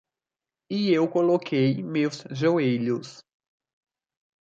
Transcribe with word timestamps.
E 0.67 0.89
eu 0.91 1.07
coloquei 1.07 1.83
meus 1.83 2.23
joelhos. 2.31 3.21